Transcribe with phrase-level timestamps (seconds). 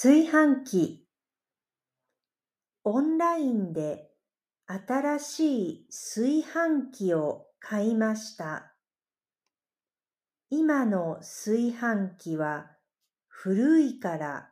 [0.00, 1.08] 炊飯器
[2.84, 4.12] オンラインで
[4.68, 8.76] 新しい炊飯器を買いました。
[10.50, 12.70] 今の炊飯器は
[13.26, 14.50] 古いから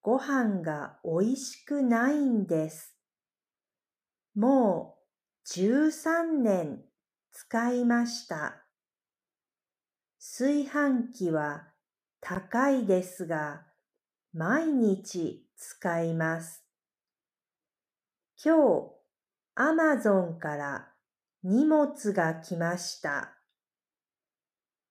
[0.00, 2.96] ご飯がおいしくないんです。
[4.36, 4.94] も
[5.44, 6.84] う13年
[7.32, 8.62] 使いました。
[10.20, 11.66] 炊飯器は
[12.20, 13.64] 高いですが、
[14.34, 16.62] 毎日使います。
[18.44, 18.92] 今日、
[19.54, 20.88] アマゾンから
[21.42, 23.38] 荷物が来ました。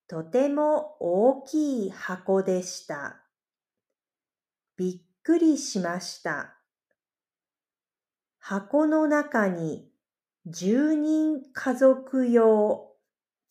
[0.08, 3.22] とても大きい箱でした。
[4.76, 6.56] びっくりしました。
[8.40, 9.92] 箱の中に
[10.48, 12.96] 10人家族用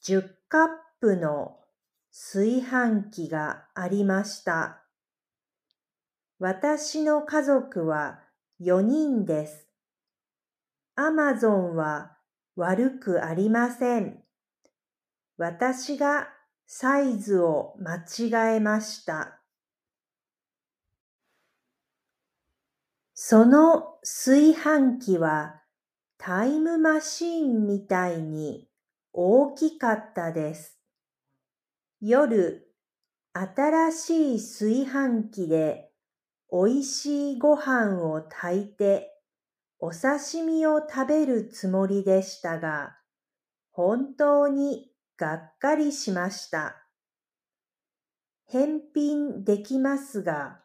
[0.02, 0.68] 10カッ
[1.00, 1.58] プの
[2.10, 4.85] 炊飯器がありました。
[6.38, 8.20] 私の家族は
[8.60, 9.66] 4人です。
[10.94, 12.18] アマゾンは
[12.56, 14.22] 悪くありません。
[15.38, 16.28] 私が
[16.66, 19.40] サイズを間違えました。
[23.14, 25.62] その炊飯器は
[26.18, 28.68] タイムマシーンみたいに
[29.14, 30.78] 大きかったです。
[32.02, 32.68] 夜、
[33.32, 35.90] 新しい炊飯器で
[36.48, 39.12] おいしいご飯を炊いて
[39.78, 42.96] お刺身を食べるつもりでしたが、
[43.72, 46.76] 本当にがっかりしました。
[48.46, 50.62] 返品できますが、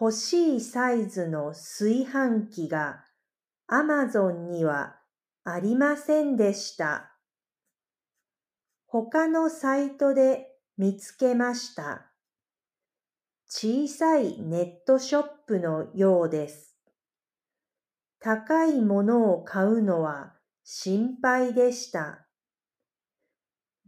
[0.00, 3.04] 欲しいサイズの炊飯器が
[3.66, 4.96] アマゾンには
[5.44, 7.12] ありませんでした。
[8.86, 12.11] 他のサイトで見つけました。
[13.54, 16.74] 小さいネットショップのようです。
[18.18, 20.32] 高いものを買うのは
[20.64, 22.26] 心配でした。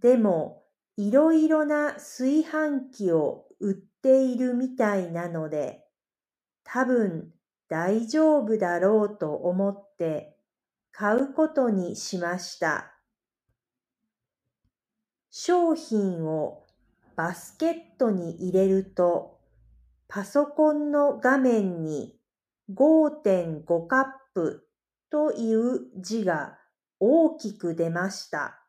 [0.03, 0.65] でも、
[0.99, 5.87] いろいろな炊飯器を売っているみたいなので、
[6.63, 7.33] 多分
[7.67, 10.37] 大丈夫だろうと思って
[10.93, 12.93] 買うことにしました。
[15.31, 16.67] 商品を
[17.17, 19.34] バスケットに入れると、
[20.15, 22.15] パソコンの画面に
[22.73, 24.65] 5.5カップ
[25.11, 26.57] という字が
[27.01, 28.65] 大きく出ました。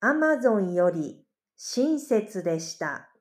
[0.00, 1.24] アマゾンより
[1.56, 3.11] 親切でした。